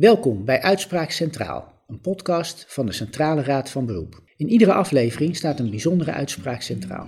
Welkom 0.00 0.44
bij 0.44 0.60
Uitspraak 0.60 1.10
Centraal, 1.10 1.72
een 1.86 2.00
podcast 2.00 2.64
van 2.68 2.86
de 2.86 2.92
Centrale 2.92 3.42
Raad 3.42 3.70
van 3.70 3.86
Beroep. 3.86 4.22
In 4.36 4.48
iedere 4.48 4.72
aflevering 4.72 5.36
staat 5.36 5.58
een 5.58 5.70
bijzondere 5.70 6.12
uitspraak 6.12 6.62
centraal. 6.62 7.06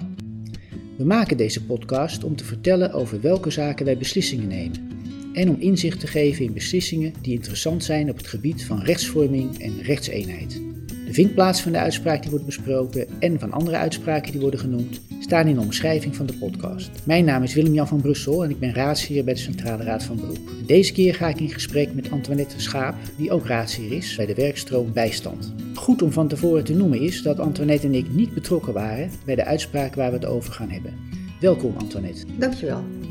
We 0.98 1.04
maken 1.04 1.36
deze 1.36 1.64
podcast 1.64 2.24
om 2.24 2.36
te 2.36 2.44
vertellen 2.44 2.92
over 2.92 3.20
welke 3.20 3.50
zaken 3.50 3.84
wij 3.84 3.98
beslissingen 3.98 4.48
nemen 4.48 4.88
en 5.32 5.48
om 5.48 5.56
inzicht 5.58 6.00
te 6.00 6.06
geven 6.06 6.44
in 6.44 6.52
beslissingen 6.52 7.12
die 7.22 7.34
interessant 7.34 7.84
zijn 7.84 8.10
op 8.10 8.16
het 8.16 8.26
gebied 8.26 8.64
van 8.64 8.82
rechtsvorming 8.82 9.58
en 9.58 9.82
rechtseenheid. 9.82 10.71
De 11.12 11.18
vindplaats 11.18 11.60
van 11.60 11.72
de 11.72 11.78
uitspraak 11.78 12.20
die 12.22 12.30
wordt 12.30 12.46
besproken 12.46 13.06
en 13.18 13.38
van 13.38 13.52
andere 13.52 13.76
uitspraken 13.76 14.32
die 14.32 14.40
worden 14.40 14.60
genoemd 14.60 15.00
staan 15.20 15.46
in 15.46 15.54
de 15.54 15.60
omschrijving 15.60 16.16
van 16.16 16.26
de 16.26 16.32
podcast. 16.32 16.90
Mijn 17.04 17.24
naam 17.24 17.42
is 17.42 17.54
Willem-Jan 17.54 17.88
van 17.88 18.00
Brussel 18.00 18.44
en 18.44 18.50
ik 18.50 18.58
ben 18.58 18.74
raadsheer 18.74 19.24
bij 19.24 19.34
de 19.34 19.40
Centrale 19.40 19.82
Raad 19.82 20.02
van 20.02 20.16
Beroep. 20.16 20.38
Deze 20.66 20.92
keer 20.92 21.14
ga 21.14 21.28
ik 21.28 21.40
in 21.40 21.50
gesprek 21.50 21.94
met 21.94 22.10
Antoinette 22.10 22.60
Schaap, 22.60 22.94
die 23.16 23.30
ook 23.30 23.46
raadsheer 23.46 23.92
is 23.92 24.16
bij 24.16 24.26
de 24.26 24.34
werkstroom 24.34 24.92
Bijstand. 24.92 25.54
Goed 25.74 26.02
om 26.02 26.12
van 26.12 26.28
tevoren 26.28 26.64
te 26.64 26.74
noemen 26.74 27.00
is 27.00 27.22
dat 27.22 27.40
Antoinette 27.40 27.86
en 27.86 27.94
ik 27.94 28.12
niet 28.12 28.34
betrokken 28.34 28.72
waren 28.72 29.10
bij 29.24 29.34
de 29.34 29.44
uitspraak 29.44 29.94
waar 29.94 30.10
we 30.10 30.16
het 30.16 30.26
over 30.26 30.52
gaan 30.52 30.70
hebben. 30.70 30.94
Welkom 31.40 31.74
Antoinette. 31.76 32.24
Dankjewel. 32.38 33.01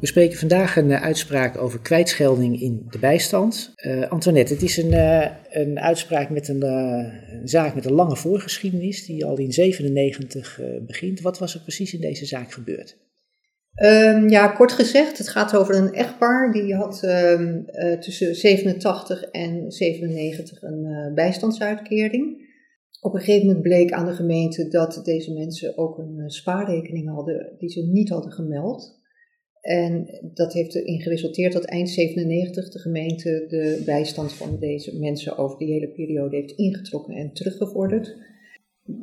We 0.00 0.06
spreken 0.06 0.38
vandaag 0.38 0.76
een 0.76 0.90
uh, 0.90 1.02
uitspraak 1.02 1.58
over 1.58 1.80
kwijtschelding 1.80 2.60
in 2.60 2.86
de 2.90 2.98
bijstand. 2.98 3.72
Uh, 3.76 4.08
Antoinette, 4.08 4.52
het 4.52 4.62
is 4.62 4.76
een, 4.76 4.92
uh, 4.92 5.26
een 5.50 5.80
uitspraak 5.80 6.30
met 6.30 6.48
een, 6.48 6.62
zaak 7.44 7.74
met 7.74 7.84
een 7.84 7.92
lange 7.92 8.16
voorgeschiedenis 8.16 9.06
die 9.06 9.24
al 9.24 9.38
in 9.38 9.52
97 9.52 10.60
begint. 10.86 11.20
Wat 11.20 11.38
was 11.38 11.54
er 11.54 11.60
precies 11.60 11.94
in 11.94 12.00
deze 12.00 12.26
zaak 12.26 12.52
gebeurd? 12.52 12.98
Um, 13.82 14.28
ja, 14.28 14.48
kort 14.48 14.72
gezegd, 14.72 15.18
het 15.18 15.28
gaat 15.28 15.56
over 15.56 15.74
een 15.74 15.92
echtpaar 15.92 16.52
die 16.52 16.74
had 16.74 17.02
um, 17.02 17.66
tussen 18.00 18.34
87 18.34 19.22
en 19.22 19.70
97 19.70 20.62
een 20.62 21.12
bijstandsuitkering. 21.14 22.48
Op 23.00 23.14
een 23.14 23.20
gegeven 23.20 23.46
moment 23.46 23.64
bleek 23.64 23.92
aan 23.92 24.06
de 24.06 24.14
gemeente 24.14 24.68
dat 24.68 25.00
deze 25.04 25.32
mensen 25.32 25.78
ook 25.78 25.98
een 25.98 26.30
spaarrekening 26.30 27.08
hadden 27.08 27.54
die 27.58 27.68
ze 27.68 27.82
niet 27.82 28.08
hadden 28.08 28.32
gemeld. 28.32 28.99
En 29.60 30.20
dat 30.34 30.52
heeft 30.52 30.74
erin 30.74 31.00
geresulteerd 31.00 31.52
dat 31.52 31.64
eind 31.64 31.90
97 31.90 32.70
de 32.70 32.78
gemeente 32.78 33.44
de 33.48 33.82
bijstand 33.84 34.32
van 34.32 34.56
deze 34.60 34.98
mensen 34.98 35.38
over 35.38 35.58
die 35.58 35.72
hele 35.72 35.88
periode 35.88 36.36
heeft 36.36 36.52
ingetrokken 36.52 37.14
en 37.14 37.32
teruggevorderd. 37.32 38.16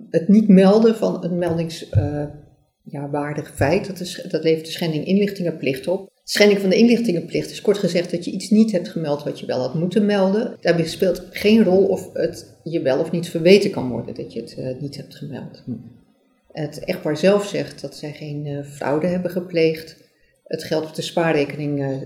Het 0.09 0.27
niet 0.27 0.47
melden 0.47 0.95
van 0.95 1.23
een 1.23 1.37
meldingswaardig 1.37 3.49
uh, 3.49 3.55
feit, 3.55 3.87
dat, 3.87 4.31
dat 4.31 4.43
levert 4.43 4.65
de 4.65 4.71
schending 4.71 5.05
inlichtingenplicht 5.05 5.87
op. 5.87 6.15
Schending 6.23 6.59
van 6.59 6.69
de 6.69 6.77
inlichtingenplicht 6.77 7.51
is 7.51 7.61
kort 7.61 7.77
gezegd 7.77 8.11
dat 8.11 8.25
je 8.25 8.31
iets 8.31 8.49
niet 8.49 8.71
hebt 8.71 8.89
gemeld 8.89 9.23
wat 9.23 9.39
je 9.39 9.45
wel 9.45 9.59
had 9.59 9.73
moeten 9.73 10.05
melden. 10.05 10.57
Daarbij 10.61 10.85
speelt 10.85 11.27
geen 11.29 11.63
rol 11.63 11.85
of 11.85 12.13
het 12.13 12.55
je 12.63 12.81
wel 12.81 12.99
of 12.99 13.11
niet 13.11 13.29
verweten 13.29 13.71
kan 13.71 13.89
worden 13.89 14.15
dat 14.15 14.33
je 14.33 14.41
het 14.41 14.55
uh, 14.59 14.67
niet 14.79 14.97
hebt 14.97 15.15
gemeld. 15.15 15.63
Het 16.51 16.79
echtpaar 16.79 17.17
zelf 17.17 17.45
zegt 17.45 17.81
dat 17.81 17.95
zij 17.95 18.11
geen 18.11 18.45
uh, 18.45 18.63
fraude 18.63 19.07
hebben 19.07 19.31
gepleegd. 19.31 20.06
Het 20.47 20.63
geld 20.63 20.85
op 20.85 20.95
de 20.95 21.01
spaarrekening, 21.01 21.79
uh, 21.79 21.97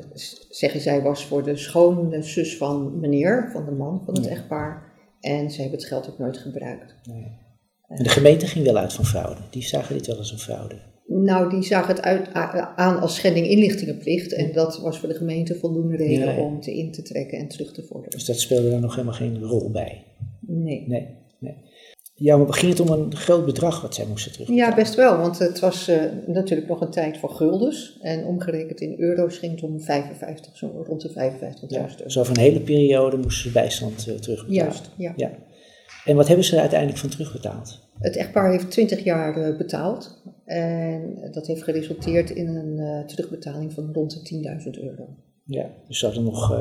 zeggen 0.50 0.81
zij, 0.81 1.02
was 1.02 1.25
voor 1.25 1.44
de 1.44 1.58
schoonzus 1.58 2.58
van 2.58 3.00
meneer, 3.00 3.50
van 3.52 3.66
de 3.66 3.72
man 3.72 4.02
van 4.06 4.14
het 4.14 4.28
echtpaar. 4.28 4.92
En 5.20 5.52
ze 5.52 5.61
hebben 5.61 5.80
het 5.80 5.88
geld 5.88 6.09
ook 6.09 6.17
nooit 6.17 6.38
gebruikt. 6.38 6.95
Nee. 7.03 7.39
En 7.88 8.03
de 8.03 8.09
gemeente 8.09 8.47
ging 8.47 8.66
wel 8.66 8.78
uit 8.78 8.94
van 8.94 9.06
fraude. 9.06 9.42
Die 9.50 9.64
zagen 9.64 9.95
dit 9.97 10.08
wel 10.08 10.17
als 10.17 10.31
een 10.31 10.39
fraude. 10.39 10.75
Nou, 11.08 11.50
die 11.50 11.64
zagen 11.64 11.95
het 11.95 12.03
uit, 12.03 12.34
aan 12.75 13.00
als 13.00 13.16
schending 13.16 13.47
inlichtingenplicht. 13.47 14.34
En 14.34 14.52
dat 14.53 14.80
was 14.80 15.00
voor 15.00 15.09
de 15.09 15.16
gemeente 15.16 15.56
voldoende 15.56 15.95
reden 15.95 16.28
ja, 16.28 16.31
ja. 16.31 16.42
om 16.42 16.62
te 16.62 16.78
in 16.78 16.92
te 16.92 17.02
trekken 17.02 17.38
en 17.38 17.47
terug 17.47 17.73
te 17.73 17.84
vorderen. 17.84 18.12
Dus 18.12 18.25
dat 18.25 18.39
speelde 18.39 18.72
er 18.72 18.80
nog 18.80 18.95
helemaal 18.95 19.16
geen 19.16 19.42
rol 19.42 19.72
bij? 19.72 20.03
Nee. 20.39 20.84
Nee, 20.88 21.08
nee. 21.39 21.56
Ja, 22.22 22.38
maar 22.38 22.53
ging 22.53 22.72
het 22.72 22.80
om 22.80 22.88
een 22.88 23.16
groot 23.16 23.45
bedrag 23.45 23.81
wat 23.81 23.95
zij 23.95 24.05
moesten 24.05 24.31
terugbetalen? 24.31 24.69
Ja, 24.69 24.75
best 24.75 24.95
wel, 24.95 25.17
want 25.17 25.39
het 25.39 25.59
was 25.59 25.89
uh, 25.89 25.97
natuurlijk 26.28 26.68
nog 26.68 26.81
een 26.81 26.90
tijd 26.90 27.18
voor 27.18 27.29
guldens. 27.29 27.97
En 28.01 28.25
omgerekend 28.25 28.81
in 28.81 28.95
euro's 28.97 29.38
ging 29.38 29.51
het 29.51 29.63
om 29.63 29.79
55, 29.79 30.57
zo 30.57 30.84
rond 30.88 31.01
de 31.01 31.09
55.000 31.09 31.16
ja, 31.68 31.81
euro. 31.81 31.94
Dus 32.03 32.18
over 32.18 32.38
een 32.38 32.41
hele 32.41 32.59
periode 32.59 33.18
moesten 33.18 33.44
ze 33.44 33.51
bijstand 33.51 34.07
uh, 34.07 34.16
terugbetalen? 34.16 34.53
Juist, 34.53 34.90
ja. 34.97 35.13
ja. 35.16 35.31
En 36.06 36.16
wat 36.16 36.28
hebben 36.28 36.45
ze 36.45 36.53
er 36.56 36.59
uiteindelijk 36.59 37.00
van 37.00 37.09
terugbetaald? 37.09 37.79
Het 38.00 38.16
echtpaar 38.16 38.51
heeft 38.51 38.72
20 38.72 39.03
jaar 39.03 39.38
uh, 39.38 39.57
betaald. 39.57 40.22
En 40.45 41.29
dat 41.31 41.47
heeft 41.47 41.63
geresulteerd 41.63 42.29
in 42.29 42.47
een 42.47 43.06
terugbetaling 43.07 43.74
van 43.74 43.90
rond 43.94 44.29
de 44.29 44.59
10.000 44.75 44.84
euro. 44.84 45.07
Ja, 45.45 45.69
dus 45.88 46.00
ze 46.00 46.06
hadden 46.06 46.24
nog 46.24 46.57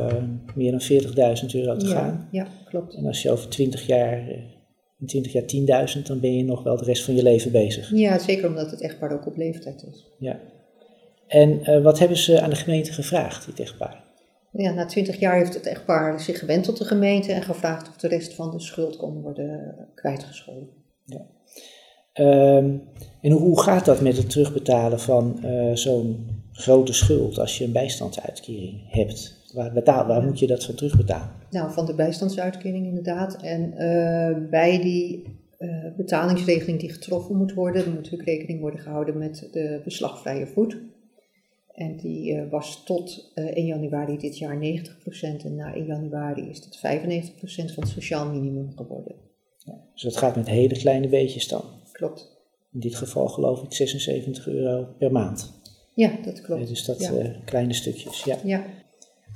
meer 0.54 0.70
dan 0.70 0.82
40.000 0.82 1.46
euro 1.52 1.76
te 1.76 1.86
ja, 1.86 1.94
gaan. 1.94 2.28
Ja, 2.30 2.46
klopt. 2.64 2.94
En 2.94 3.06
als 3.06 3.22
je 3.22 3.30
over 3.30 3.48
20 3.48 3.86
jaar 3.86 4.22
in 5.00 5.06
20 5.06 5.32
jaar 5.32 5.86
10.000, 5.96 6.02
dan 6.02 6.20
ben 6.20 6.36
je 6.36 6.44
nog 6.44 6.62
wel 6.62 6.76
de 6.76 6.84
rest 6.84 7.04
van 7.04 7.14
je 7.14 7.22
leven 7.22 7.52
bezig. 7.52 7.90
Ja, 7.94 8.18
zeker 8.18 8.48
omdat 8.48 8.70
het 8.70 8.80
echtpaar 8.80 9.12
ook 9.12 9.26
op 9.26 9.36
leeftijd 9.36 9.84
is. 9.90 10.06
Ja. 10.18 10.40
En 11.26 11.60
uh, 11.70 11.82
wat 11.82 11.98
hebben 11.98 12.16
ze 12.16 12.40
aan 12.40 12.50
de 12.50 12.56
gemeente 12.56 12.92
gevraagd, 12.92 13.46
dit 13.46 13.60
echtpaar? 13.60 14.04
Ja, 14.52 14.72
na 14.72 14.86
20 14.86 15.18
jaar 15.18 15.36
heeft 15.36 15.54
het 15.54 15.66
echtpaar 15.66 16.20
zich 16.20 16.38
gewend 16.38 16.64
tot 16.64 16.78
de 16.78 16.84
gemeente 16.84 17.32
en 17.32 17.42
gevraagd 17.42 17.88
of 17.88 17.96
de 17.96 18.08
rest 18.08 18.34
van 18.34 18.50
de 18.50 18.60
schuld 18.60 18.96
kon 18.96 19.22
worden 19.22 19.74
kwijtgescholden. 19.94 20.68
Ja. 21.04 21.26
Um, 22.14 22.82
en 23.20 23.32
hoe, 23.32 23.60
gaat 23.60 23.84
dat 23.84 24.00
met 24.00 24.16
het 24.16 24.30
terugbetalen 24.30 25.00
van 25.00 25.40
uh, 25.44 25.74
zo'n 25.74 26.26
grote 26.52 26.92
schuld 26.92 27.38
als 27.38 27.58
je 27.58 27.64
een 27.64 27.72
bijstandsuitkering 27.72 28.82
hebt? 28.86 29.39
Waar, 29.52 29.72
betaal, 29.72 30.06
waar 30.06 30.22
moet 30.22 30.38
je 30.38 30.46
dat 30.46 30.64
van 30.64 30.74
terugbetalen? 30.74 31.30
Nou, 31.50 31.72
van 31.72 31.86
de 31.86 31.94
bijstandsuitkering 31.94 32.86
inderdaad. 32.86 33.42
En 33.42 33.72
uh, 33.72 34.50
bij 34.50 34.80
die 34.80 35.24
uh, 35.58 35.84
betalingsregeling 35.96 36.80
die 36.80 36.92
getroffen 36.92 37.36
moet 37.36 37.54
worden, 37.54 37.84
moet 37.84 37.94
natuurlijk 37.94 38.28
rekening 38.28 38.60
worden 38.60 38.80
gehouden 38.80 39.18
met 39.18 39.48
de 39.52 39.80
beslagvrije 39.84 40.46
voet. 40.46 40.76
En 41.74 41.96
die 41.96 42.32
uh, 42.32 42.50
was 42.50 42.84
tot 42.84 43.32
1 43.34 43.66
januari 43.66 44.18
dit 44.18 44.38
jaar 44.38 44.56
90% 44.56 44.60
en 45.44 45.54
na 45.56 45.74
1 45.74 45.84
januari 45.84 46.48
is 46.48 46.62
dat 46.62 46.76
95% 46.76 47.74
van 47.74 47.82
het 47.82 47.88
sociaal 47.88 48.30
minimum 48.30 48.72
geworden. 48.76 49.14
Ja, 49.58 49.80
dus 49.92 50.02
dat 50.02 50.16
gaat 50.16 50.36
met 50.36 50.48
hele 50.48 50.78
kleine 50.78 51.08
beetjes 51.08 51.48
dan? 51.48 51.64
Klopt. 51.92 52.38
In 52.72 52.80
dit 52.80 52.94
geval 52.94 53.28
geloof 53.28 53.62
ik 53.62 53.72
76 53.72 54.48
euro 54.48 54.86
per 54.98 55.12
maand. 55.12 55.52
Ja, 55.94 56.10
dat 56.24 56.40
klopt. 56.40 56.68
Dus 56.68 56.84
dat 56.84 57.00
ja. 57.00 57.32
kleine 57.44 57.72
stukjes, 57.72 58.24
ja. 58.24 58.36
ja. 58.44 58.64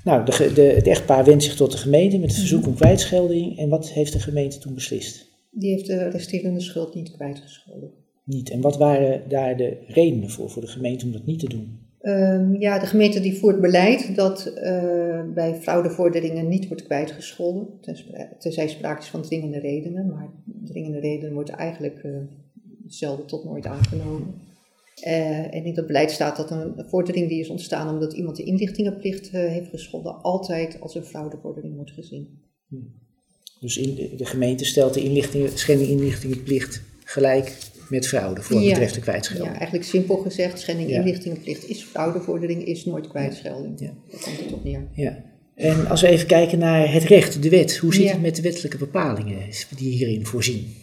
Nou, 0.05 0.25
de, 0.25 0.53
de, 0.55 0.63
het 0.63 0.87
echtpaar 0.87 1.25
wendt 1.25 1.43
zich 1.43 1.57
tot 1.57 1.71
de 1.71 1.79
gemeente 1.79 2.19
met 2.19 2.31
het 2.31 2.39
verzoek 2.39 2.67
om 2.67 2.75
kwijtschelding. 2.75 3.59
En 3.59 3.69
wat 3.69 3.91
heeft 3.91 4.13
de 4.13 4.21
gemeente 4.21 4.59
toen 4.59 4.75
beslist? 4.75 5.33
Die 5.51 5.71
heeft 5.71 5.87
de 5.87 6.09
resterende 6.09 6.61
schuld 6.61 6.95
niet 6.95 7.11
kwijtgescholden. 7.11 7.91
Niet. 8.25 8.51
En 8.51 8.61
wat 8.61 8.77
waren 8.77 9.23
daar 9.29 9.57
de 9.57 9.77
redenen 9.87 10.31
voor, 10.31 10.51
voor 10.51 10.63
de 10.63 10.69
gemeente 10.69 11.05
om 11.05 11.13
dat 11.13 11.27
niet 11.27 11.39
te 11.39 11.49
doen? 11.49 11.79
Um, 12.03 12.61
ja, 12.61 12.79
de 12.79 12.87
gemeente 12.87 13.21
die 13.21 13.39
voert 13.39 13.61
beleid 13.61 14.17
dat 14.17 14.53
uh, 14.57 15.21
bij 15.35 15.55
fraudevorderingen 15.61 16.49
niet 16.49 16.67
wordt 16.69 16.83
kwijtgescholden. 16.83 17.67
Tenzij 18.39 18.69
sprake 18.69 19.01
is 19.01 19.09
van 19.09 19.23
dringende 19.23 19.59
redenen. 19.59 20.07
Maar 20.07 20.29
dringende 20.65 20.99
redenen 21.01 21.35
wordt 21.35 21.51
eigenlijk 21.51 22.03
uh, 22.03 22.17
zelden 22.87 23.27
tot 23.27 23.45
nooit 23.45 23.67
aangenomen. 23.67 24.35
Uh, 25.07 25.55
en 25.55 25.65
in 25.65 25.75
dat 25.75 25.87
beleid 25.87 26.11
staat 26.11 26.37
dat 26.37 26.51
een 26.51 26.85
vordering 26.89 27.29
die 27.29 27.41
is 27.41 27.49
ontstaan 27.49 27.95
omdat 27.95 28.13
iemand 28.13 28.37
de 28.37 28.43
inlichtingenplicht 28.43 29.27
uh, 29.27 29.33
heeft 29.33 29.69
geschonden, 29.69 30.23
altijd 30.23 30.81
als 30.81 30.95
een 30.95 31.05
fraudevordering 31.05 31.75
wordt 31.75 31.91
gezien. 31.91 32.43
Hm. 32.69 32.77
Dus 33.61 33.77
in 33.77 33.95
de, 33.95 34.15
de, 34.17 34.25
gemeente 34.25 34.65
stelt 34.65 34.95
de 34.95 35.51
schending 35.55 35.91
inlichtingenplicht 35.91 36.83
gelijk 37.05 37.59
met 37.89 38.09
fraude 38.09 38.43
voor 38.43 38.61
ja. 38.61 38.69
betreft 38.69 38.95
de 38.95 39.01
kwijtschelding. 39.01 39.51
Ja, 39.51 39.57
eigenlijk 39.57 39.85
simpel 39.89 40.17
gezegd, 40.17 40.61
schending 40.61 40.91
ja. 40.91 40.99
inlichtingenplicht 40.99 41.69
is 41.69 41.83
fraudevordering, 41.83 42.65
is 42.65 42.85
nooit 42.85 43.09
kwijtschelding. 43.09 43.81
Ja. 43.81 43.95
Daar 44.11 44.21
komt 44.21 44.39
het 44.39 44.53
op 44.53 44.65
neer. 44.65 44.89
Ja. 44.95 45.25
En 45.55 45.87
als 45.87 46.01
we 46.01 46.09
even 46.09 46.27
kijken 46.27 46.59
naar 46.59 46.93
het 46.93 47.03
recht, 47.03 47.43
de 47.43 47.49
wet, 47.49 47.77
hoe 47.77 47.95
zit 47.95 48.11
het 48.11 48.21
met 48.21 48.37
de 48.37 48.43
wettelijke 48.43 48.79
bepalingen 48.79 49.39
die 49.77 49.91
hierin 49.91 50.27
voorzien? 50.27 50.75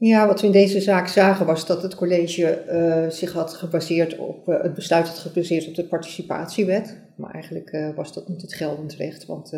Ja, 0.00 0.26
wat 0.26 0.40
we 0.40 0.46
in 0.46 0.52
deze 0.52 0.80
zaak 0.80 1.08
zagen 1.08 1.46
was 1.46 1.66
dat 1.66 1.82
het 1.82 1.94
college 1.94 2.64
uh, 2.68 3.10
zich 3.10 3.32
had 3.32 3.54
gebaseerd 3.54 4.18
op, 4.18 4.48
uh, 4.48 4.62
het 4.62 4.74
besluit 4.74 5.08
had 5.08 5.18
gebaseerd 5.18 5.68
op 5.68 5.74
de 5.74 5.84
participatiewet. 5.84 7.00
Maar 7.16 7.30
eigenlijk 7.30 7.72
uh, 7.72 7.94
was 7.94 8.12
dat 8.12 8.28
niet 8.28 8.42
het 8.42 8.54
geldend 8.54 8.94
recht, 8.94 9.26
want 9.26 9.50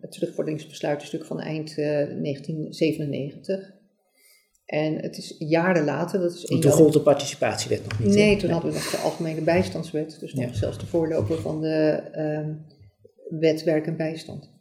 het 0.00 0.12
terugvorderingsbesluit 0.12 1.02
is 1.02 1.12
natuurlijk 1.12 1.30
van 1.30 1.40
eind 1.40 1.76
1997. 1.76 3.74
En 4.66 4.94
het 5.00 5.16
is 5.18 5.34
jaren 5.38 5.84
later, 5.84 6.20
dat 6.20 6.34
is... 6.34 6.44
En 6.44 6.60
toen 6.60 6.70
gold 6.70 6.92
de 6.92 7.00
participatiewet 7.00 7.82
nog 7.82 7.98
niet? 7.98 8.14
Nee, 8.14 8.36
toen 8.36 8.44
nee. 8.44 8.52
hadden 8.52 8.72
we 8.72 8.78
nog 8.78 8.90
de 8.90 8.96
algemene 8.96 9.40
bijstandswet, 9.40 10.16
dus 10.20 10.34
nog 10.34 10.44
ja. 10.44 10.52
zelfs 10.52 10.78
de 10.78 10.86
voorloper 10.86 11.40
van 11.40 11.60
de 11.60 12.02
wet 13.28 13.64
werk 13.64 13.86
en 13.86 13.96
bijstand. 13.96 14.55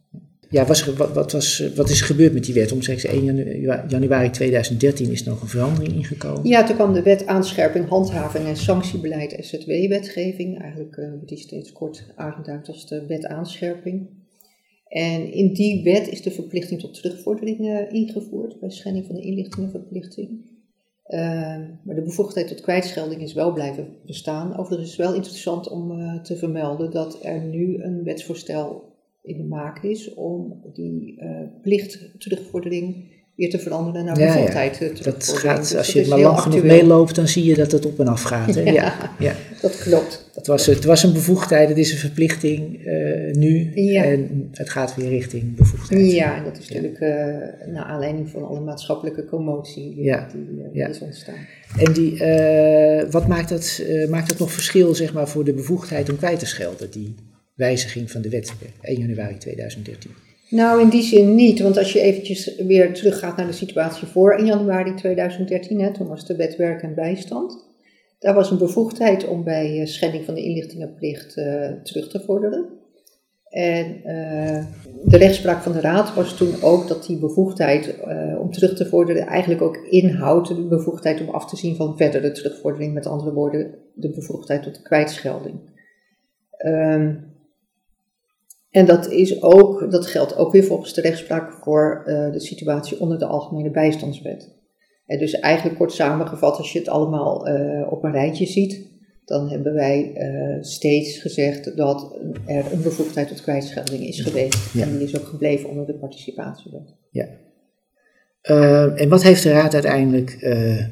Ja, 0.55 0.65
wat, 0.65 1.13
wat, 1.13 1.31
was, 1.31 1.69
wat 1.75 1.89
is 1.89 2.01
gebeurd 2.01 2.33
met 2.33 2.45
die 2.45 2.53
wet? 2.53 2.71
Om 2.71 2.79
te 2.79 2.85
zeggen, 2.85 3.09
1 3.09 3.87
januari 3.87 4.29
2013 4.29 5.11
is 5.11 5.21
er 5.21 5.29
nog 5.29 5.41
een 5.41 5.47
verandering 5.47 5.93
ingekomen. 5.93 6.47
Ja, 6.47 6.63
toen 6.63 6.75
kwam 6.75 6.93
de 6.93 7.01
wet 7.01 7.25
aanscherping, 7.25 7.87
handhaving 7.87 8.45
en 8.45 8.57
sanctiebeleid 8.57 9.35
SZW-wetgeving. 9.39 10.61
Eigenlijk 10.61 10.97
uh, 10.97 11.11
die 11.25 11.37
steeds 11.37 11.71
kort 11.71 12.05
aangeduid 12.15 12.67
als 12.67 12.87
de 12.87 13.05
wet 13.05 13.25
aanscherping. 13.25 14.09
En 14.87 15.31
in 15.31 15.53
die 15.53 15.83
wet 15.83 16.07
is 16.07 16.21
de 16.21 16.31
verplichting 16.31 16.79
tot 16.79 16.93
terugvordering 16.93 17.59
uh, 17.59 17.91
ingevoerd 17.91 18.59
bij 18.59 18.69
schending 18.69 19.05
van 19.05 19.15
de 19.15 19.21
inlichtingenverplichting. 19.21 20.29
Uh, 21.07 21.19
maar 21.83 21.95
de 21.95 22.03
bevoegdheid 22.03 22.47
tot 22.47 22.61
kwijtschelding 22.61 23.21
is 23.21 23.33
wel 23.33 23.53
blijven 23.53 23.87
bestaan. 24.05 24.57
Overigens 24.57 24.89
is 24.91 24.97
het 24.97 25.05
wel 25.05 25.15
interessant 25.15 25.69
om 25.69 26.19
te 26.23 26.37
vermelden 26.37 26.91
dat 26.91 27.19
er 27.23 27.39
nu 27.39 27.83
een 27.83 28.03
wetsvoorstel 28.03 28.93
in 29.25 29.37
de 29.37 29.43
maak 29.43 29.83
is 29.83 30.13
om 30.13 30.61
die 30.73 31.15
uh, 31.21 31.29
plicht 31.61 31.99
terugvordering 32.17 33.13
weer 33.35 33.49
te 33.49 33.59
veranderen 33.59 34.05
naar 34.05 34.15
bevoegdheid 34.15 34.77
ja, 34.77 34.85
ja. 34.85 35.03
Dat 35.03 35.27
gaat, 35.27 35.57
dus 35.57 35.75
als 35.75 35.93
je 35.93 36.07
maar 36.07 36.19
lang 36.19 36.39
genoeg 36.39 36.63
meeloopt, 36.63 37.15
dan 37.15 37.27
zie 37.27 37.43
je 37.43 37.55
dat 37.55 37.71
het 37.71 37.85
op 37.85 37.99
en 37.99 38.07
af 38.07 38.21
gaat. 38.21 38.55
Hè? 38.55 38.61
Ja, 38.71 39.13
ja, 39.19 39.33
dat 39.61 39.77
klopt. 39.77 40.29
Dat 40.33 40.47
was, 40.47 40.65
het 40.65 40.83
was 40.83 41.03
een 41.03 41.13
bevoegdheid, 41.13 41.69
het 41.69 41.77
is 41.77 41.91
een 41.91 41.97
verplichting 41.97 42.85
uh, 42.85 43.33
nu 43.33 43.73
en 43.95 44.49
het 44.51 44.69
gaat 44.69 44.95
weer 44.95 45.09
richting 45.09 45.55
bevoegdheid. 45.55 46.11
Ja, 46.11 46.37
en 46.37 46.43
dat 46.43 46.57
is 46.57 46.69
natuurlijk 46.69 46.99
uh, 46.99 47.09
naar 47.73 47.83
aanleiding 47.83 48.29
van 48.29 48.47
alle 48.47 48.59
maatschappelijke 48.59 49.25
commotie 49.25 49.95
die, 49.95 50.13
die 50.73 50.87
is 50.87 50.99
ontstaan. 50.99 51.47
En 51.77 51.93
die, 51.93 52.11
wat 53.11 53.27
maakt 53.27 53.49
dat, 53.49 53.81
maakt 54.09 54.27
dat 54.27 54.39
nog 54.39 54.51
verschil 54.51 54.95
zeg 54.95 55.13
maar, 55.13 55.27
voor 55.27 55.43
de 55.43 55.53
bevoegdheid 55.53 56.09
om 56.09 56.17
kwijt 56.17 56.39
te 56.39 56.45
schelden, 56.45 56.91
die 56.91 57.15
wijziging 57.55 58.11
van 58.11 58.21
de 58.21 58.29
wet 58.29 58.53
1 58.81 58.99
januari 58.99 59.37
2013? 59.37 60.11
Nou, 60.49 60.81
in 60.81 60.89
die 60.89 61.03
zin 61.03 61.35
niet, 61.35 61.59
want 61.59 61.77
als 61.77 61.93
je 61.93 61.99
eventjes 61.99 62.55
weer 62.55 62.93
teruggaat 62.93 63.37
naar 63.37 63.47
de 63.47 63.53
situatie 63.53 64.07
voor 64.07 64.35
1 64.35 64.45
januari 64.45 64.93
2013, 64.93 65.79
hè, 65.79 65.93
toen 65.93 66.07
was 66.07 66.25
de 66.25 66.35
wet 66.35 66.55
werk 66.55 66.81
en 66.81 66.95
bijstand. 66.95 67.65
Daar 68.19 68.33
was 68.33 68.51
een 68.51 68.57
bevoegdheid 68.57 69.27
om 69.27 69.43
bij 69.43 69.79
uh, 69.79 69.85
schending 69.85 70.25
van 70.25 70.33
de 70.33 70.43
inlichtingenplicht 70.43 71.37
uh, 71.37 71.71
terug 71.83 72.09
te 72.09 72.19
vorderen. 72.19 72.69
En 73.49 74.01
uh, 74.05 74.65
de 75.03 75.17
rechtspraak 75.17 75.61
van 75.61 75.71
de 75.71 75.79
Raad 75.79 76.13
was 76.13 76.37
toen 76.37 76.61
ook 76.61 76.87
dat 76.87 77.05
die 77.05 77.17
bevoegdheid 77.17 77.95
om 78.39 78.51
terug 78.51 78.75
te 78.75 78.85
vorderen 78.85 79.25
eigenlijk 79.25 79.61
ook 79.61 79.77
inhoudt 79.89 80.47
de 80.47 80.67
bevoegdheid 80.67 81.21
om 81.21 81.29
af 81.29 81.49
te 81.49 81.57
zien 81.57 81.75
van 81.75 81.97
verdere 81.97 82.31
terugvordering, 82.31 82.93
met 82.93 83.05
andere 83.05 83.33
woorden, 83.33 83.75
de 83.93 84.09
bevoegdheid 84.09 84.63
tot 84.63 84.81
kwijtschelding. 84.81 85.55
Um, 86.65 87.34
en 88.75 88.85
dat, 88.85 89.11
is 89.11 89.41
ook, 89.41 89.91
dat 89.91 90.07
geldt 90.07 90.37
ook 90.37 90.51
weer 90.51 90.63
volgens 90.63 90.93
de 90.93 91.01
rechtspraak 91.01 91.51
voor 91.51 92.03
uh, 92.05 92.31
de 92.31 92.39
situatie 92.39 92.99
onder 92.99 93.19
de 93.19 93.25
Algemene 93.25 93.71
Bijstandswet. 93.71 94.53
En 95.05 95.19
dus 95.19 95.39
eigenlijk 95.39 95.77
kort 95.77 95.91
samengevat, 95.91 96.57
als 96.57 96.73
je 96.73 96.79
het 96.79 96.87
allemaal 96.87 97.47
uh, 97.47 97.91
op 97.91 98.03
een 98.03 98.11
rijtje 98.11 98.45
ziet, 98.45 98.87
dan 99.25 99.49
hebben 99.49 99.73
wij 99.73 100.11
uh, 100.15 100.63
steeds 100.63 101.17
gezegd 101.17 101.77
dat 101.77 102.19
er 102.45 102.71
een 102.71 102.81
bevoegdheid 102.81 103.27
tot 103.27 103.41
kwijtschelding 103.41 104.07
is 104.07 104.21
geweest. 104.21 104.73
Ja. 104.73 104.81
En 104.81 104.97
die 104.97 105.07
is 105.07 105.19
ook 105.19 105.27
gebleven 105.27 105.69
onder 105.69 105.85
de 105.85 105.93
participatiewet. 105.93 106.93
Ja. 107.11 107.27
en 108.95 109.09
wat 109.09 109.23
heeft 109.23 109.43
de 109.43 109.51
Raad 109.51 109.73
uiteindelijk 109.73 110.47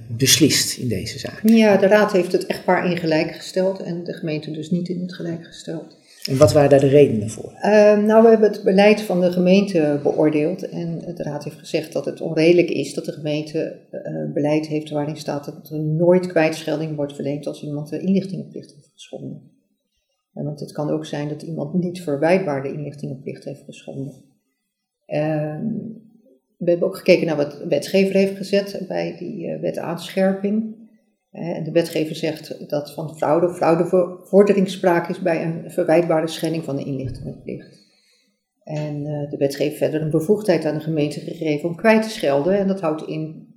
beslist 0.07 0.77
in 0.77 0.87
deze 0.87 1.19
zaak? 1.19 1.41
Ja, 1.43 1.77
de 1.77 1.87
Raad 1.87 2.11
heeft 2.11 2.31
het 2.31 2.45
echtpaar 2.45 2.91
in 2.91 2.97
gelijk 2.97 3.31
gesteld 3.31 3.79
en 3.79 4.03
de 4.03 4.13
gemeente 4.13 4.51
dus 4.51 4.71
niet 4.71 4.89
in 4.89 5.01
het 5.01 5.13
gelijk 5.13 5.45
gesteld. 5.45 6.01
En 6.29 6.37
wat 6.37 6.53
waren 6.53 6.69
daar 6.69 6.79
de 6.79 6.87
redenen 6.87 7.29
voor? 7.29 7.51
Uh, 7.51 7.97
nou, 7.97 8.23
we 8.23 8.29
hebben 8.29 8.51
het 8.51 8.63
beleid 8.63 9.01
van 9.01 9.21
de 9.21 9.31
gemeente 9.31 9.99
beoordeeld. 10.03 10.69
En 10.69 10.99
de 11.15 11.23
raad 11.23 11.43
heeft 11.43 11.59
gezegd 11.59 11.93
dat 11.93 12.05
het 12.05 12.21
onredelijk 12.21 12.69
is 12.69 12.93
dat 12.93 13.05
de 13.05 13.11
gemeente 13.11 13.79
uh, 13.91 14.33
beleid 14.33 14.67
heeft 14.67 14.89
waarin 14.89 15.17
staat 15.17 15.45
dat 15.45 15.69
er 15.69 15.79
nooit 15.79 16.27
kwijtschelding 16.27 16.95
wordt 16.95 17.13
verleend 17.13 17.47
als 17.47 17.63
iemand 17.63 17.89
de 17.89 17.99
inlichtingenplicht 17.99 18.73
heeft 18.73 18.89
geschonden. 18.93 19.51
En 20.33 20.43
want 20.43 20.59
het 20.59 20.71
kan 20.71 20.89
ook 20.89 21.05
zijn 21.05 21.29
dat 21.29 21.41
iemand 21.41 21.73
niet 21.73 22.01
verwijtbaar 22.01 22.63
de 22.63 22.73
inlichtingenplicht 22.73 23.43
heeft 23.43 23.63
geschonden. 23.65 24.13
Uh, 25.07 25.59
we 26.57 26.69
hebben 26.69 26.87
ook 26.87 26.97
gekeken 26.97 27.25
naar 27.25 27.35
wat 27.35 27.51
de 27.51 27.67
wetgever 27.67 28.15
heeft 28.15 28.37
gezet 28.37 28.85
bij 28.87 29.15
die 29.17 29.47
uh, 29.47 29.59
wet 29.59 29.77
aanscherping. 29.77 30.75
De 31.33 31.69
wetgever 31.71 32.15
zegt 32.15 32.69
dat 32.69 32.93
van 32.93 33.15
fraude, 33.15 33.49
fraudevordering 33.49 34.69
sprake 34.69 35.11
is 35.11 35.21
bij 35.21 35.45
een 35.45 35.71
verwijtbare 35.71 36.27
schending 36.27 36.63
van 36.63 36.75
de 36.75 36.83
inlichtingenplicht. 36.83 37.83
En 38.63 39.05
eh, 39.05 39.29
de 39.29 39.37
wet 39.37 39.55
geeft 39.55 39.77
verder 39.77 40.01
een 40.01 40.09
bevoegdheid 40.09 40.65
aan 40.65 40.77
de 40.77 40.83
gemeente 40.83 41.19
gegeven 41.19 41.69
om 41.69 41.75
kwijt 41.75 42.01
te 42.03 42.09
schelden. 42.09 42.57
En 42.57 42.67
dat 42.67 42.81
houdt 42.81 43.07
in 43.07 43.47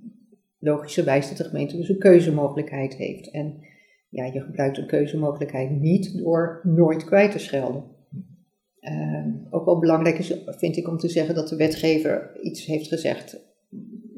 logischerwijs 0.59 1.27
dat 1.27 1.37
de 1.37 1.43
gemeente 1.43 1.77
dus 1.77 1.89
een 1.89 1.99
keuzemogelijkheid 1.99 2.95
heeft. 2.95 3.31
En 3.31 3.59
ja, 4.09 4.25
je 4.25 4.41
gebruikt 4.41 4.77
een 4.77 4.87
keuzemogelijkheid 4.87 5.69
niet 5.69 6.17
door 6.17 6.59
nooit 6.63 7.03
kwijt 7.03 7.31
te 7.31 7.39
schelden. 7.39 7.83
Uh, 8.81 9.25
ook 9.49 9.65
wel 9.65 9.79
belangrijk 9.79 10.17
is, 10.17 10.33
vind 10.45 10.77
ik, 10.77 10.87
om 10.87 10.97
te 10.97 11.09
zeggen 11.09 11.35
dat 11.35 11.49
de 11.49 11.55
wetgever 11.55 12.39
iets 12.41 12.65
heeft 12.65 12.87
gezegd 12.87 13.46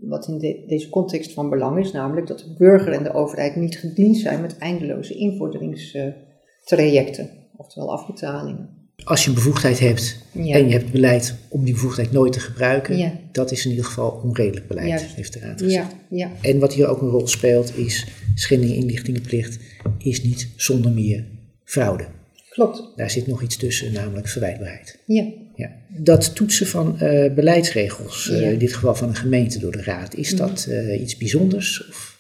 wat 0.10 0.28
in 0.28 0.64
deze 0.68 0.90
context 0.90 1.34
van 1.34 1.50
belang 1.50 1.80
is, 1.80 1.92
namelijk 1.92 2.28
dat 2.28 2.40
de 2.40 2.54
burger 2.58 2.94
en 2.94 3.04
de 3.04 3.14
overheid 3.14 3.56
niet 3.56 3.78
gediend 3.78 4.18
zijn 4.18 4.42
met 4.42 4.58
eindeloze 4.58 5.14
invorderingstrajecten, 5.14 7.30
oftewel 7.56 7.92
afbetalingen. 7.92 8.78
Als 9.04 9.24
je 9.24 9.30
een 9.30 9.36
bevoegdheid 9.36 9.80
hebt 9.80 10.26
en 10.34 10.68
je 10.68 10.74
hebt 10.74 10.92
beleid 10.92 11.36
om 11.50 11.64
die 11.64 11.74
bevoegdheid 11.74 12.12
nooit 12.12 12.34
te 12.34 12.40
gebruiken, 12.40 13.20
dat 13.32 13.52
is 13.52 13.66
in 13.66 13.70
ieder 13.70 13.86
geval 13.86 14.22
onredelijk 14.24 14.68
beleid, 14.68 15.02
heeft 15.02 15.34
de 15.34 15.40
Raad 15.40 15.62
gezegd. 15.62 15.96
Ja. 16.10 16.32
En 16.42 16.60
wat 16.60 16.74
hier 16.74 16.88
ook 16.88 17.02
een 17.02 17.10
rol 17.10 17.28
speelt 17.28 17.78
is, 17.78 18.08
schending 18.36 18.74
inlichtingenplicht 18.74 19.60
is 19.98 20.24
niet 20.24 20.50
zonder 20.56 20.92
meer 20.92 21.26
fraude. 21.64 22.08
Klopt. 22.50 22.92
Daar 22.96 23.10
zit 23.10 23.28
nog 23.28 23.42
iets 23.42 23.58
tussen, 23.58 23.94
namelijk 23.94 24.28
verwijtbaarheid. 24.28 25.00
Ja. 25.06 25.26
Ja. 25.60 25.70
Dat 25.98 26.36
toetsen 26.36 26.68
van 26.68 26.98
uh, 27.02 27.34
beleidsregels, 27.34 28.30
uh, 28.30 28.52
in 28.52 28.58
dit 28.58 28.74
geval 28.74 28.96
van 28.96 29.08
een 29.08 29.16
gemeente 29.16 29.60
door 29.60 29.72
de 29.72 29.84
raad, 29.84 30.16
is 30.16 30.34
mhm. 30.34 30.48
dat 30.48 30.66
uh, 30.70 31.02
iets 31.02 31.18
bijzonders? 31.18 31.88
Of 31.90 32.18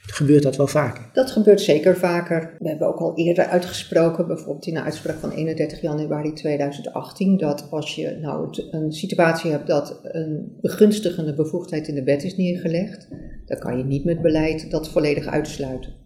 gebeurt 0.00 0.42
dat 0.42 0.56
wel 0.56 0.66
vaker? 0.66 1.08
Dat 1.12 1.30
gebeurt 1.30 1.60
zeker 1.60 1.96
vaker. 1.96 2.56
We 2.58 2.68
hebben 2.68 2.88
ook 2.88 2.98
al 2.98 3.16
eerder 3.16 3.44
uitgesproken, 3.44 4.26
bijvoorbeeld 4.26 4.66
in 4.66 4.74
de 4.74 4.82
uitspraak 4.82 5.18
van 5.18 5.30
31 5.30 5.80
januari 5.80 6.32
2018, 6.32 7.36
dat 7.36 7.70
als 7.70 7.94
je 7.94 8.18
nou 8.20 8.68
een 8.70 8.92
situatie 8.92 9.50
hebt 9.50 9.66
dat 9.66 10.00
een 10.02 10.56
begunstigende 10.60 11.34
bevoegdheid 11.34 11.88
in 11.88 11.94
de 11.94 12.04
wet 12.04 12.24
is 12.24 12.36
neergelegd, 12.36 13.08
dan 13.46 13.58
kan 13.58 13.78
je 13.78 13.84
niet 13.84 14.04
met 14.04 14.22
beleid 14.22 14.70
dat 14.70 14.90
volledig 14.90 15.26
uitsluiten. 15.26 15.99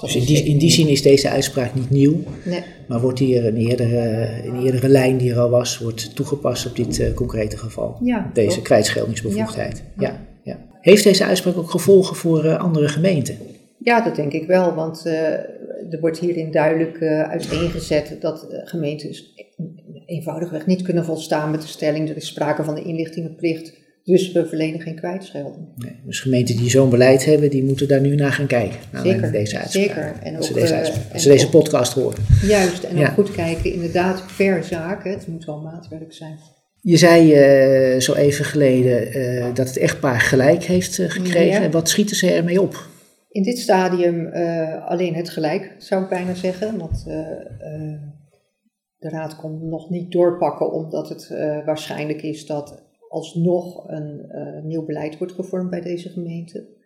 Dus, 0.00 0.16
in, 0.16 0.24
die, 0.24 0.44
in 0.44 0.58
die 0.58 0.70
zin 0.70 0.88
is 0.88 1.02
deze 1.02 1.28
uitspraak 1.28 1.74
niet 1.74 1.90
nieuw, 1.90 2.22
nee. 2.44 2.62
maar 2.88 3.00
wordt 3.00 3.18
hier 3.18 3.46
een 3.46 3.56
eerdere, 3.56 4.28
een 4.44 4.64
eerdere 4.64 4.88
lijn 4.88 5.16
die 5.16 5.30
er 5.30 5.38
al 5.38 5.50
was, 5.50 5.78
wordt 5.78 6.14
toegepast 6.14 6.66
op 6.66 6.76
dit 6.76 6.98
uh, 6.98 7.12
concrete 7.14 7.56
geval. 7.56 7.96
Ja, 8.02 8.30
deze 8.34 8.62
kwijtscheldingsbevoegdheid. 8.62 9.82
Ja. 9.98 10.08
Ja, 10.08 10.26
ja. 10.42 10.58
Heeft 10.80 11.04
deze 11.04 11.24
uitspraak 11.24 11.56
ook 11.56 11.70
gevolgen 11.70 12.16
voor 12.16 12.44
uh, 12.44 12.58
andere 12.58 12.88
gemeenten? 12.88 13.36
Ja, 13.78 14.00
dat 14.00 14.16
denk 14.16 14.32
ik 14.32 14.46
wel, 14.46 14.74
want 14.74 15.02
uh, 15.06 15.14
er 15.90 15.98
wordt 16.00 16.18
hierin 16.18 16.50
duidelijk 16.50 17.02
uiteengezet 17.02 18.16
dat 18.20 18.46
gemeentes 18.64 19.34
eenvoudigweg 20.06 20.66
niet 20.66 20.82
kunnen 20.82 21.04
volstaan 21.04 21.50
met 21.50 21.60
de 21.60 21.68
stelling 21.68 22.08
er 22.08 22.16
is 22.16 22.26
sprake 22.26 22.64
van 22.64 22.74
de 22.74 22.82
inlichtingenplicht 22.82 23.80
dus 24.04 24.32
we 24.32 24.46
verlenen 24.46 24.80
geen 24.80 24.96
kwijtschelding. 24.96 25.66
Nee, 25.76 26.00
dus 26.04 26.20
gemeenten 26.20 26.56
die 26.56 26.70
zo'n 26.70 26.90
beleid 26.90 27.24
hebben, 27.24 27.50
die 27.50 27.64
moeten 27.64 27.88
daar 27.88 28.00
nu 28.00 28.14
naar 28.14 28.32
gaan 28.32 28.46
kijken. 28.46 28.78
Naar 28.92 29.02
zeker, 29.02 29.32
deze 29.32 29.58
uitspraak. 29.58 29.84
Zeker. 29.84 30.12
En 30.22 30.36
als 30.36 30.48
ook, 30.48 30.56
ze 30.56 30.60
deze, 30.60 30.74
uitspraak, 30.74 31.12
als 31.12 31.22
ze 31.22 31.28
deze 31.28 31.48
podcast 31.48 31.92
horen. 31.92 32.24
Juist, 32.42 32.82
en 32.82 32.98
ook 32.98 33.06
goed 33.06 33.30
kijken 33.30 33.72
inderdaad 33.72 34.24
per 34.36 34.64
zaak. 34.64 35.04
Het 35.04 35.26
moet 35.26 35.44
wel 35.44 35.60
maatwerk 35.60 36.12
zijn. 36.12 36.38
Je 36.80 36.96
zei 36.96 37.94
uh, 37.94 38.00
zo 38.00 38.14
even 38.14 38.44
geleden 38.44 39.16
uh, 39.16 39.54
dat 39.54 39.66
het 39.66 39.76
echtpaar 39.76 40.20
gelijk 40.20 40.64
heeft 40.64 40.98
uh, 40.98 41.10
gekregen. 41.10 41.62
Ja. 41.62 41.70
Wat 41.70 41.88
schieten 41.88 42.16
ze 42.16 42.30
ermee 42.30 42.60
op? 42.60 42.88
In 43.28 43.42
dit 43.42 43.58
stadium 43.58 44.32
alleen 44.86 45.14
het 45.14 45.30
gelijk, 45.30 45.74
zou 45.78 46.02
ik 46.02 46.08
bijna 46.08 46.34
zeggen. 46.34 46.78
Want 46.78 47.04
de 48.98 49.08
raad 49.08 49.36
kon 49.36 49.68
nog 49.68 49.90
niet 49.90 50.12
doorpakken, 50.12 50.72
omdat 50.72 51.08
het 51.08 51.28
waarschijnlijk 51.64 52.22
is 52.22 52.46
dat 52.46 52.82
alsnog 53.12 53.88
een 53.88 54.26
uh, 54.28 54.62
nieuw 54.62 54.84
beleid 54.84 55.18
wordt 55.18 55.32
gevormd 55.32 55.70
bij 55.70 55.80
deze 55.80 56.08
gemeente. 56.08 56.80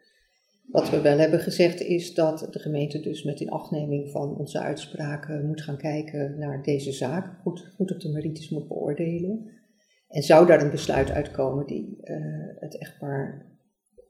Wat 0.70 0.90
we 0.90 1.00
wel 1.00 1.18
hebben 1.18 1.40
gezegd 1.40 1.80
is 1.80 2.14
dat 2.14 2.48
de 2.50 2.58
gemeente 2.58 3.00
dus 3.00 3.22
met 3.22 3.40
inachtneming 3.40 4.10
van 4.10 4.36
onze 4.36 4.60
uitspraken 4.60 5.46
moet 5.46 5.62
gaan 5.62 5.76
kijken 5.76 6.38
naar 6.38 6.62
deze 6.62 6.92
zaak, 6.92 7.40
goed, 7.42 7.72
goed 7.76 7.92
op 7.92 8.00
de 8.00 8.08
merites 8.08 8.50
moet 8.50 8.68
beoordelen. 8.68 9.50
En 10.08 10.22
zou 10.22 10.46
daar 10.46 10.62
een 10.62 10.70
besluit 10.70 11.10
uitkomen 11.10 11.66
die 11.66 11.96
uh, 12.04 12.16
het 12.58 12.78
echtpaar 12.78 13.46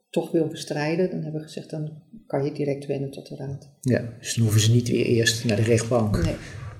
toch 0.09 0.31
wil 0.31 0.47
bestrijden, 0.47 1.09
dan 1.09 1.21
hebben 1.21 1.41
we 1.41 1.47
gezegd, 1.47 1.69
dan 1.69 2.01
kan 2.27 2.45
je 2.45 2.51
direct 2.51 2.85
wenden 2.85 3.11
tot 3.11 3.27
de 3.27 3.35
raad. 3.35 3.69
Ja, 3.81 4.13
dus 4.19 4.33
dan 4.33 4.43
hoeven 4.43 4.61
ze 4.61 4.71
niet 4.71 4.89
weer 4.89 5.05
eerst 5.05 5.45
naar 5.45 5.57
de 5.57 5.63
rechtbank. 5.63 6.23
Nee. 6.23 6.35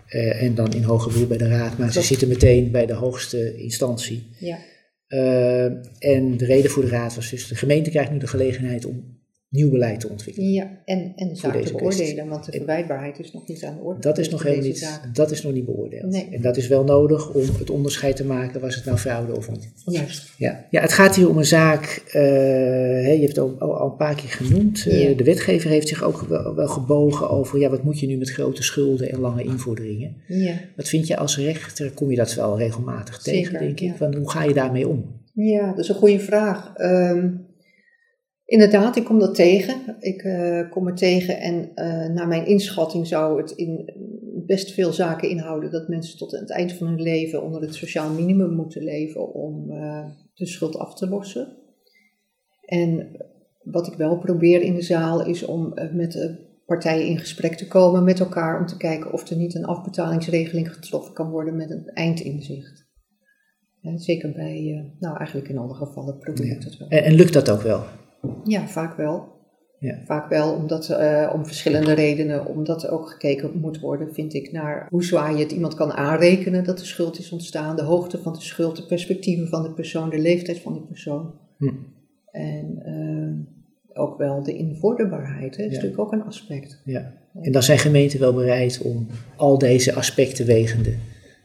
Uh, 0.09 0.43
en 0.43 0.55
dan 0.55 0.73
in 0.73 0.83
hoger 0.83 1.11
beroep 1.11 1.27
bij 1.27 1.37
de 1.37 1.47
raad, 1.47 1.77
maar 1.77 1.91
ze 1.91 2.01
zitten 2.01 2.27
meteen 2.27 2.71
bij 2.71 2.85
de 2.85 2.93
hoogste 2.93 3.57
instantie. 3.57 4.27
Ja. 4.39 4.57
Uh, 5.09 5.65
en 5.99 6.37
de 6.37 6.45
reden 6.45 6.71
voor 6.71 6.83
de 6.83 6.89
raad 6.89 7.15
was 7.15 7.29
dus, 7.29 7.47
de 7.47 7.55
gemeente 7.55 7.89
krijgt 7.89 8.11
nu 8.11 8.17
de 8.17 8.27
gelegenheid 8.27 8.85
om 8.85 9.16
nieuw 9.49 9.69
beleid 9.69 9.99
te 9.99 10.09
ontwikkelen. 10.09 10.51
Ja, 10.51 10.81
en, 10.85 11.13
en 11.15 11.27
deze 11.27 11.41
te 11.63 11.73
beoordelen, 11.73 12.27
want 12.27 12.45
de 12.45 12.51
verwijtbaarheid 12.51 13.19
is 13.19 13.31
nog 13.33 13.47
niet 13.47 13.63
aan 13.63 13.75
de 13.75 13.81
orde. 13.81 14.01
Dat 14.01 14.17
is 14.17 14.29
nog 14.29 14.43
helemaal 14.43 14.65
niet, 14.65 14.99
dat 15.13 15.31
is 15.31 15.43
nog 15.43 15.53
niet 15.53 15.65
beoordeeld. 15.65 16.11
Nee. 16.11 16.29
En 16.31 16.41
dat 16.41 16.57
is 16.57 16.67
wel 16.67 16.83
nodig 16.83 17.33
om 17.33 17.41
het 17.59 17.69
onderscheid 17.69 18.15
te 18.15 18.25
maken, 18.25 18.61
was 18.61 18.75
het 18.75 18.85
nou 18.85 18.97
fraude 18.97 19.35
of 19.35 19.51
niet. 19.51 19.71
Juist. 19.85 20.33
Ja, 20.37 20.65
ja 20.69 20.81
het 20.81 20.93
gaat 20.93 21.15
hier 21.15 21.29
om 21.29 21.37
een 21.37 21.45
zaak, 21.45 22.01
hè, 22.11 23.11
je 23.11 23.17
hebt 23.21 23.35
het 23.35 23.37
al, 23.39 23.55
al, 23.59 23.85
een 23.85 23.95
paar 23.95 24.15
keer 24.15 24.29
genoemd. 24.29 24.85
Eh, 24.87 25.09
Ja. 25.09 25.15
De 25.15 25.23
wetgever 25.23 25.69
heeft 25.69 25.87
zich 25.87 26.03
ook 26.03 26.19
wel, 26.21 26.55
wel 26.55 26.67
gebogen 26.67 27.29
over, 27.29 27.59
ja, 27.59 27.69
wat 27.69 27.83
moet 27.83 27.99
je 27.99 28.07
nu 28.07 28.17
met 28.17 28.29
grote 28.29 28.63
schulden 28.63 29.11
en 29.11 29.19
lange 29.19 29.43
invorderingen? 29.43 30.15
Ja. 30.27 30.53
Wat 30.75 30.87
vind 30.87 31.07
je 31.07 31.17
als 31.17 31.37
rechter, 31.37 31.91
kom 31.91 32.09
je 32.09 32.15
dat 32.15 32.33
wel 32.33 32.57
regelmatig 32.57 33.17
tegen, 33.21 33.43
Zeker, 33.43 33.59
denk 33.59 33.79
ik? 33.79 33.87
ja. 33.87 33.95
Van, 33.95 34.15
hoe 34.15 34.29
ga 34.29 34.43
je 34.43 34.53
daarmee 34.53 34.87
om? 34.87 35.05
Ja, 35.33 35.67
dat 35.69 35.79
is 35.79 35.89
een 35.89 35.95
goede 35.95 36.19
vraag. 36.19 36.73
Ehm, 36.75 37.29
inderdaad, 38.47 38.95
ik 38.95 39.03
kom 39.03 39.19
dat 39.19 39.35
tegen. 39.35 39.95
Ik 39.99 40.21
eh, 40.21 40.69
kom 40.69 40.85
het 40.85 40.97
tegen 40.97 41.39
en 41.39 41.71
eh, 41.75 42.09
naar 42.09 42.27
mijn 42.27 42.45
inschatting 42.45 43.07
zou 43.07 43.41
het 43.41 43.51
in 43.51 43.93
best 44.45 44.73
veel 44.73 44.93
zaken 44.93 45.29
inhouden 45.29 45.71
dat 45.71 45.87
mensen 45.87 46.17
tot 46.17 46.31
het 46.31 46.51
eind 46.51 46.73
van 46.73 46.87
hun 46.87 47.01
leven 47.01 47.43
onder 47.43 47.61
het 47.61 47.75
sociaal 47.75 48.13
minimum 48.13 48.55
moeten 48.55 48.83
leven 48.83 49.33
om 49.33 49.71
eh, 49.71 50.05
de 50.33 50.45
schuld 50.45 50.77
af 50.77 50.95
te 50.95 51.09
lossen. 51.09 51.57
En 52.65 53.17
wat 53.63 53.87
ik 53.87 53.93
wel 53.93 54.17
probeer 54.17 54.61
in 54.61 54.75
de 54.75 54.81
zaal 54.81 55.25
is 55.25 55.45
om 55.45 55.73
met 55.93 56.11
de 56.11 56.45
partijen 56.65 57.07
in 57.07 57.17
gesprek 57.17 57.53
te 57.53 57.67
komen 57.67 58.03
met 58.03 58.19
elkaar 58.19 58.59
om 58.59 58.65
te 58.65 58.77
kijken 58.77 59.13
of 59.13 59.29
er 59.29 59.37
niet 59.37 59.55
een 59.55 59.65
afbetalingsregeling 59.65 60.73
getroffen 60.73 61.13
kan 61.13 61.29
worden 61.29 61.55
met 61.55 61.69
een 61.69 61.85
eindinzicht. 61.85 62.85
Zeker 63.95 64.31
bij, 64.31 64.91
nou 64.99 65.17
eigenlijk 65.17 65.49
in 65.49 65.57
alle 65.57 65.73
gevallen 65.73 66.17
probeer 66.17 66.51
ik 66.51 66.63
dat 66.63 66.77
wel. 66.77 66.87
En, 66.87 67.03
en 67.03 67.13
lukt 67.13 67.33
dat 67.33 67.49
ook 67.49 67.61
wel? 67.61 67.83
Ja, 68.43 68.67
vaak 68.67 68.97
wel. 68.97 69.35
Ja. 69.79 69.99
Vaak 70.05 70.29
wel, 70.29 70.53
omdat, 70.53 70.89
eh, 70.89 71.31
om 71.33 71.45
verschillende 71.45 71.93
redenen. 71.93 72.45
Omdat 72.45 72.83
er 72.83 72.91
ook 72.91 73.09
gekeken 73.09 73.51
moet 73.59 73.79
worden, 73.79 74.13
vind 74.13 74.33
ik, 74.33 74.51
naar 74.51 74.87
hoe 74.89 75.03
zwaar 75.03 75.33
je 75.33 75.43
het 75.43 75.51
iemand 75.51 75.73
kan 75.73 75.91
aanrekenen 75.91 76.63
dat 76.63 76.77
de 76.77 76.85
schuld 76.85 77.19
is 77.19 77.31
ontstaan. 77.31 77.75
De 77.75 77.81
hoogte 77.81 78.17
van 78.21 78.33
de 78.33 78.41
schuld, 78.41 78.75
de 78.75 78.85
perspectieven 78.85 79.47
van 79.47 79.63
de 79.63 79.71
persoon, 79.71 80.09
de 80.09 80.19
leeftijd 80.19 80.59
van 80.59 80.73
die 80.73 80.81
persoon. 80.81 81.33
Hm. 81.57 81.69
En 82.31 82.81
eh, 82.85 84.01
ook 84.01 84.17
wel 84.17 84.43
de 84.43 84.55
invorderbaarheid, 84.57 85.57
hè, 85.57 85.63
is 85.63 85.69
Ja. 85.69 85.75
natuurlijk 85.75 86.01
ook 86.01 86.11
een 86.11 86.23
aspect. 86.23 86.81
Ja. 86.85 87.13
En 87.41 87.51
dan 87.51 87.63
zijn 87.63 87.79
gemeenten 87.79 88.19
wel 88.19 88.33
bereid 88.33 88.81
om 88.81 89.07
al 89.35 89.57
deze 89.57 89.93
aspecten 89.93 90.45
wegende 90.45 90.93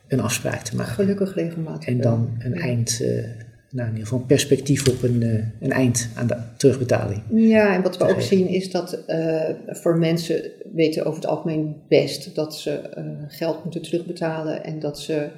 een 0.09 0.21
afspraak 0.21 0.61
te 0.61 0.77
maken. 0.77 0.93
Gelukkig 0.93 1.35
regelmatig. 1.35 1.89
En 1.89 2.01
dan 2.01 2.29
een 2.39 2.55
eind, 2.55 3.01
eh, 3.03 3.25
nou 3.73 3.89
in 3.89 3.95
ieder 3.95 4.09
geval 4.09 4.21
een 4.21 4.27
perspectief 4.27 4.89
op 4.89 5.03
een, 5.03 5.23
eh, 5.23 5.45
een 5.61 5.73
eind 5.73 6.09
aan 6.15 6.27
de 6.27 6.37
terugbetaling. 6.57 7.23
Ja, 7.31 7.75
en 7.75 7.83
wat 7.83 7.97
we 7.97 8.09
ook 8.09 8.21
zien 8.21 8.49
is 8.49 8.71
dat 8.71 8.93
eh, 8.93 9.51
voor 9.67 9.99
mensen 9.99 10.51
weten 10.73 11.05
over 11.05 11.21
het 11.21 11.31
algemeen 11.31 11.77
best 11.89 12.35
dat 12.35 12.57
ze 12.57 12.71
eh, 12.71 13.05
geld 13.27 13.63
moeten 13.65 13.83
terugbetalen 13.83 14.65
en 14.65 14.79
dat 14.79 15.01
ze 15.01 15.29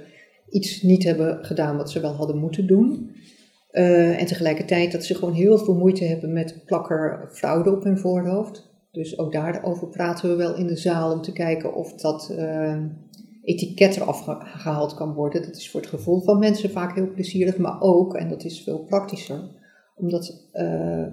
iets 0.51 0.83
niet 0.83 1.05
hebben 1.05 1.45
gedaan 1.45 1.77
wat 1.77 1.91
ze 1.91 2.01
wel 2.01 2.13
hadden 2.13 2.39
moeten 2.39 2.67
doen. 2.67 3.13
En 3.71 4.27
tegelijkertijd 4.27 4.93
dat 4.93 5.05
ze 5.05 5.15
gewoon 5.15 5.35
heel 5.35 5.59
veel 5.59 5.75
moeite 5.75 6.05
hebben 6.05 6.33
met 6.33 6.63
plakker 6.67 7.29
fraude 7.33 7.71
op 7.71 7.85
hun 7.85 7.99
voorhoofd. 7.99 8.71
Dus 8.93 9.19
ook 9.19 9.33
daarover 9.33 9.89
praten 9.89 10.29
we 10.29 10.35
wel 10.35 10.57
in 10.57 10.67
de 10.67 10.77
zaal 10.77 11.13
om 11.13 11.23
te 11.23 11.33
kijken 11.33 11.75
of 11.75 11.95
dat 11.95 12.35
etiket 13.45 13.97
eraf 13.97 14.21
ge- 14.21 14.37
gehaald 14.41 14.95
kan 14.95 15.13
worden. 15.13 15.43
Dat 15.43 15.57
is 15.57 15.71
voor 15.71 15.81
het 15.81 15.89
gevoel 15.91 16.21
van 16.21 16.39
mensen 16.39 16.71
vaak 16.71 16.95
heel 16.95 17.13
plezierig, 17.13 17.57
maar 17.57 17.81
ook, 17.81 18.15
en 18.15 18.29
dat 18.29 18.45
is 18.45 18.63
veel 18.63 18.79
praktischer, 18.79 19.41
omdat 19.95 20.49
eh, 20.53 21.05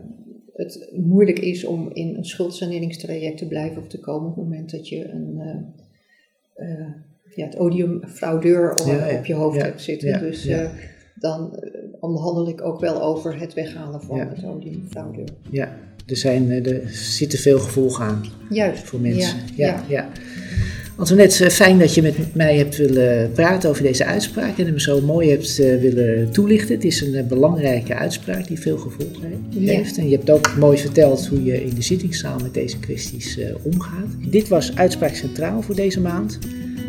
het 0.53 0.89
moeilijk 0.95 1.39
is 1.39 1.65
om 1.65 1.89
in 1.93 2.15
een 2.15 2.25
schuldsaneringstraject 2.25 3.37
te 3.37 3.47
blijven 3.47 3.81
of 3.81 3.87
te 3.87 3.99
komen 3.99 4.29
op 4.29 4.35
het 4.35 4.43
moment 4.43 4.71
dat 4.71 4.87
je 4.87 5.09
een, 5.09 5.39
eh, 6.55 6.85
ja, 7.35 7.45
het 7.45 7.57
odium 7.57 8.07
fraudeur 8.07 8.71
op, 8.71 8.85
Ja, 8.87 9.07
ja, 9.07 9.17
op 9.17 9.25
je 9.25 9.33
hoofd 9.33 9.57
ja, 9.57 9.63
hebt 9.63 9.81
zitten. 9.81 10.19
dus 10.19 10.49
dan 11.15 11.59
onderhandel 11.99 12.47
ik 12.47 12.61
ook 12.61 12.79
wel 12.79 13.01
over 13.01 13.39
het 13.39 13.53
weghalen 13.53 14.01
van 14.01 14.19
het 14.19 14.43
odium 14.45 14.85
fraudeur. 14.89 15.27
Ja, 15.49 15.77
er, 16.07 16.17
zijn, 16.17 16.49
er 16.51 16.89
zitten 16.89 17.39
veel 17.39 17.59
gevolgen 17.59 18.05
aan 18.05 18.23
Juist. 18.49 18.83
voor 18.83 18.99
mensen. 18.99 19.39
Ja, 19.55 19.83
ja. 19.87 20.09
Antoinette, 21.01 21.45
eh, 21.45 21.51
fijn 21.51 21.79
dat 21.79 21.93
je 21.93 22.01
met 22.01 22.35
mij 22.35 22.57
hebt 22.57 22.77
willen 22.77 23.31
praten 23.31 23.69
over 23.69 23.83
deze 23.83 24.05
uitspraak 24.05 24.57
en 24.57 24.65
hem 24.65 24.79
zo 24.79 25.01
mooi 25.01 25.29
hebt 25.29 25.59
eh, 25.59 25.79
willen 25.79 26.31
toelichten. 26.31 26.75
Het 26.75 26.83
is 26.83 27.01
een 27.01 27.15
eh, 27.15 27.23
belangrijke 27.23 27.95
uitspraak 27.95 28.47
die 28.47 28.59
veel 28.59 28.77
gevolgen 28.77 29.29
Ja. 29.49 29.71
heeft. 29.73 29.97
En 29.97 30.09
je 30.09 30.15
hebt 30.15 30.29
ook 30.29 30.55
mooi 30.57 30.77
verteld 30.77 31.27
hoe 31.27 31.43
je 31.43 31.63
in 31.63 31.75
de 31.75 31.81
zittingszaal 31.81 32.39
met 32.43 32.53
deze 32.53 32.79
kwesties 32.79 33.39
omgaat. 33.61 34.07
Dit 34.27 34.47
was 34.47 34.75
Uitspraak 34.75 35.15
Centraal 35.15 35.61
voor 35.61 35.75
deze 35.75 36.01
maand. 36.01 36.39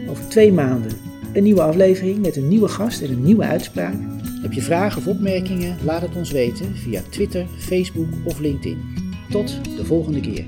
Over 0.08 0.28
twee 0.28 0.52
maanden 0.52 0.92
een 1.32 1.42
nieuwe 1.42 1.62
aflevering 1.62 2.22
met 2.22 2.36
een 2.36 2.48
nieuwe 2.48 2.68
gast 2.68 3.02
en 3.02 3.10
een 3.10 3.22
nieuwe 3.22 3.44
uitspraak. 3.44 3.94
Heb 4.42 4.52
je 4.52 4.62
vragen 4.62 4.98
of 4.98 5.06
opmerkingen? 5.06 5.76
Laat 5.84 6.02
het 6.02 6.16
ons 6.16 6.30
weten 6.30 6.66
via 6.76 7.02
Twitter, 7.10 7.46
Facebook 7.58 8.08
of 8.24 8.40
LinkedIn. 8.40 8.78
Tot 9.30 9.58
de 9.76 9.84
volgende 9.84 10.20
keer. 10.20 10.44